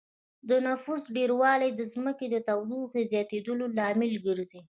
[0.49, 4.59] د نفوس ډېروالی د ځمکې د تودوخې د زياتېدو لامل ګرځي